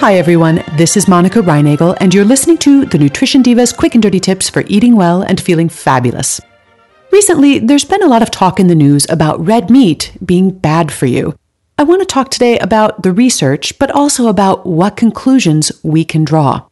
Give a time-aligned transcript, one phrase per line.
[0.00, 0.64] Hi, everyone.
[0.78, 4.48] This is Monica Reinagel, and you're listening to the Nutrition Divas Quick and Dirty Tips
[4.48, 6.40] for Eating Well and Feeling Fabulous.
[7.12, 10.90] Recently, there's been a lot of talk in the news about red meat being bad
[10.90, 11.36] for you.
[11.76, 16.24] I want to talk today about the research, but also about what conclusions we can
[16.24, 16.66] draw.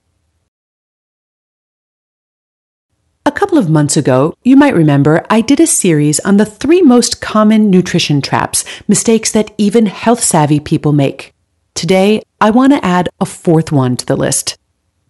[3.27, 6.81] A couple of months ago, you might remember, I did a series on the three
[6.81, 11.35] most common nutrition traps, mistakes that even health savvy people make.
[11.79, 14.59] Today, I want to add a fourth one to the list.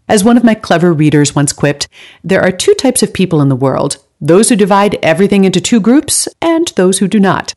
[0.06, 1.88] As one of my clever readers once quipped,
[2.22, 5.80] there are two types of people in the world those who divide everything into two
[5.80, 7.54] groups and those who do not.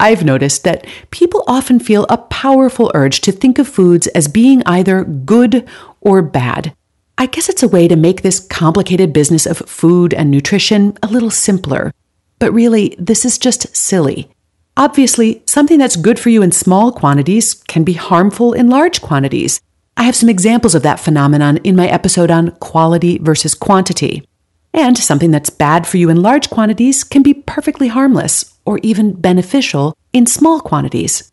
[0.00, 4.64] I've noticed that people often feel a powerful urge to think of foods as being
[4.66, 5.64] either good
[6.00, 6.74] or bad.
[7.16, 11.06] I guess it's a way to make this complicated business of food and nutrition a
[11.06, 11.92] little simpler.
[12.40, 14.28] But really, this is just silly.
[14.76, 19.60] Obviously, something that's good for you in small quantities can be harmful in large quantities.
[19.96, 24.26] I have some examples of that phenomenon in my episode on quality versus quantity.
[24.72, 29.12] And something that's bad for you in large quantities can be perfectly harmless or even
[29.12, 31.30] beneficial in small quantities.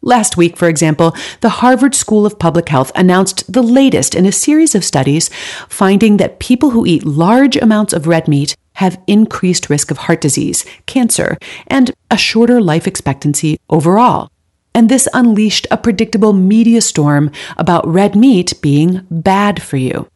[0.00, 4.32] Last week, for example, the Harvard School of Public Health announced the latest in a
[4.32, 5.28] series of studies
[5.68, 10.20] finding that people who eat large amounts of red meat have increased risk of heart
[10.20, 14.30] disease, cancer, and a shorter life expectancy overall.
[14.72, 20.06] And this unleashed a predictable media storm about red meat being bad for you.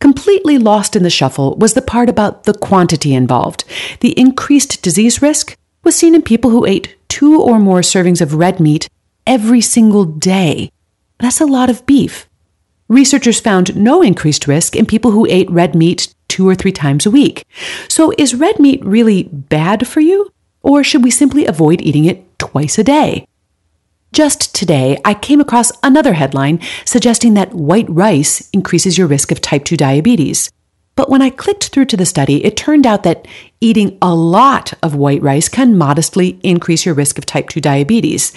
[0.00, 3.64] Completely lost in the shuffle was the part about the quantity involved.
[4.00, 8.34] The increased disease risk was seen in people who ate two or more servings of
[8.34, 8.90] red meat
[9.26, 10.70] every single day.
[11.20, 12.28] That's a lot of beef.
[12.88, 17.04] Researchers found no increased risk in people who ate red meat two or three times
[17.04, 17.44] a week.
[17.88, 20.30] So, is red meat really bad for you?
[20.62, 23.26] Or should we simply avoid eating it twice a day?
[24.12, 29.40] Just today, I came across another headline suggesting that white rice increases your risk of
[29.40, 30.48] type 2 diabetes.
[30.94, 33.26] But when I clicked through to the study, it turned out that
[33.60, 38.32] eating a lot of white rice can modestly increase your risk of type 2 diabetes.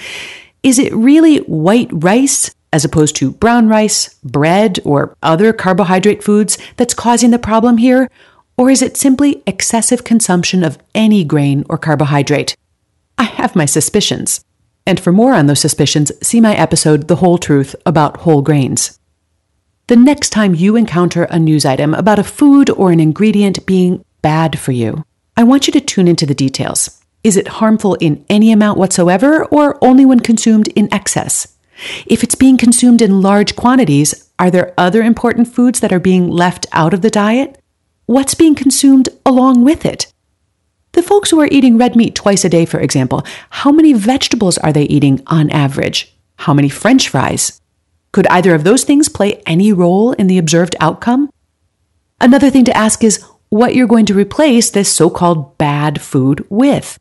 [0.64, 6.58] Is it really white rice as opposed to brown rice, bread, or other carbohydrate foods
[6.78, 8.10] that's causing the problem here?
[8.58, 12.56] Or is it simply excessive consumption of any grain or carbohydrate?
[13.18, 14.44] I have my suspicions.
[14.86, 19.00] And for more on those suspicions, see my episode, The Whole Truth, about whole grains.
[19.88, 24.04] The next time you encounter a news item about a food or an ingredient being
[24.22, 25.04] bad for you,
[25.36, 27.02] I want you to tune into the details.
[27.24, 31.56] Is it harmful in any amount whatsoever or only when consumed in excess?
[32.06, 36.30] If it's being consumed in large quantities, are there other important foods that are being
[36.30, 37.60] left out of the diet?
[38.06, 40.12] What's being consumed along with it?
[40.94, 44.58] The folks who are eating red meat twice a day, for example, how many vegetables
[44.58, 46.14] are they eating on average?
[46.38, 47.62] How many french fries?
[48.12, 51.30] Could either of those things play any role in the observed outcome?
[52.20, 56.46] Another thing to ask is what you're going to replace this so called bad food
[56.50, 57.00] with.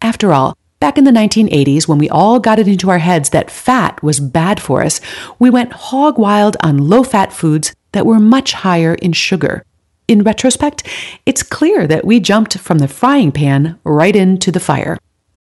[0.00, 3.50] After all, back in the 1980s, when we all got it into our heads that
[3.50, 5.00] fat was bad for us,
[5.36, 9.64] we went hog wild on low fat foods that were much higher in sugar.
[10.06, 10.86] In retrospect,
[11.26, 14.96] it's clear that we jumped from the frying pan right into the fire.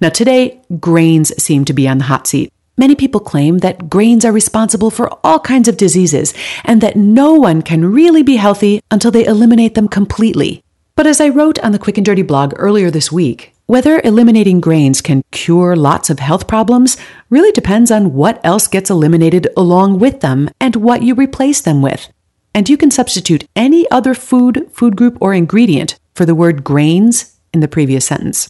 [0.00, 2.52] Now, today, grains seem to be on the hot seat.
[2.76, 6.32] Many people claim that grains are responsible for all kinds of diseases
[6.64, 10.62] and that no one can really be healthy until they eliminate them completely.
[10.94, 14.60] But as I wrote on the Quick and Dirty blog earlier this week, whether eliminating
[14.60, 16.96] grains can cure lots of health problems
[17.28, 21.82] really depends on what else gets eliminated along with them and what you replace them
[21.82, 22.08] with.
[22.54, 27.36] And you can substitute any other food, food group, or ingredient for the word grains
[27.52, 28.48] in the previous sentence.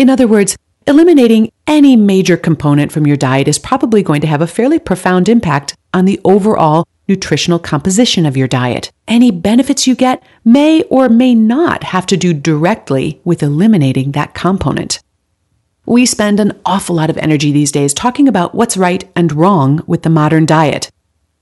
[0.00, 0.56] In other words,
[0.86, 5.28] eliminating any major component from your diet is probably going to have a fairly profound
[5.28, 8.90] impact on the overall nutritional composition of your diet.
[9.06, 14.32] Any benefits you get may or may not have to do directly with eliminating that
[14.32, 15.00] component.
[15.84, 19.82] We spend an awful lot of energy these days talking about what's right and wrong
[19.86, 20.90] with the modern diet.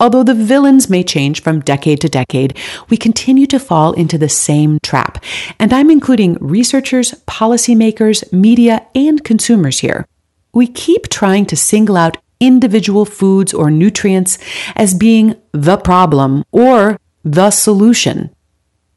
[0.00, 2.56] Although the villains may change from decade to decade,
[2.88, 5.24] we continue to fall into the same trap.
[5.58, 10.06] And I'm including researchers, policymakers, media, and consumers here.
[10.52, 14.38] We keep trying to single out individual foods or nutrients
[14.76, 18.30] as being the problem or the solution.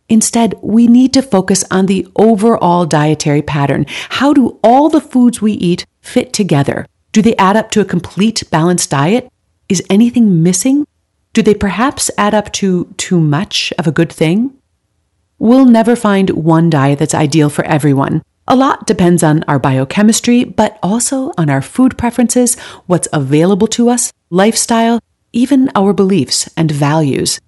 [0.08, 3.88] Instead, we need to focus on the overall dietary pattern.
[4.10, 6.86] How do all the foods we eat fit together?
[7.12, 9.32] Do they add up to a complete balanced diet?
[9.68, 10.86] Is anything missing?
[11.34, 14.54] Do they perhaps add up to too much of a good thing?
[15.40, 18.22] We'll never find one diet that's ideal for everyone.
[18.50, 23.88] A lot depends on our biochemistry, but also on our food preferences, what's available to
[23.88, 25.00] us, lifestyle,
[25.32, 27.40] even our beliefs and values.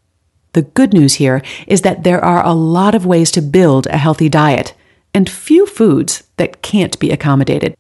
[0.54, 3.98] The good news here is that there are a lot of ways to build a
[3.98, 4.74] healthy diet,
[5.14, 7.76] and few foods that can't be accommodated.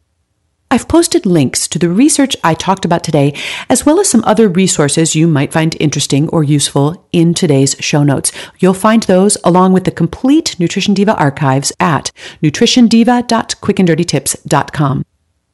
[0.73, 3.39] I've posted links to the research I talked about today,
[3.69, 8.01] as well as some other resources you might find interesting or useful in today's show
[8.01, 8.31] notes.
[8.57, 12.09] You'll find those along with the complete Nutrition Diva archives at
[12.41, 15.05] nutritiondiva.quickanddirtytips.com.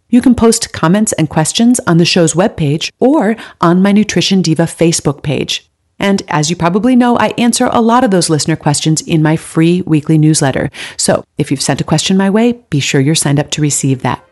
[0.09, 4.63] You can post comments and questions on the show's webpage or on my Nutrition Diva
[4.63, 5.69] Facebook page.
[5.99, 9.35] And as you probably know, I answer a lot of those listener questions in my
[9.35, 10.71] free weekly newsletter.
[10.95, 14.01] So if you've sent a question my way, be sure you're signed up to receive
[14.03, 14.23] that.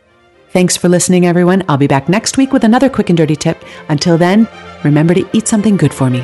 [0.50, 1.64] Thanks for listening, everyone.
[1.68, 3.64] I'll be back next week with another quick and dirty tip.
[3.90, 4.48] Until then,
[4.84, 6.24] remember to eat something good for me.